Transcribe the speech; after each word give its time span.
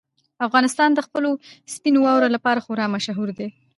افغانستان 0.47 0.89
د 0.93 0.99
خپلو 1.07 1.29
سپینو 1.73 1.99
واورو 2.05 2.33
لپاره 2.35 2.59
خورا 2.65 2.85
مشهور 2.95 3.29
دی. 3.37 3.49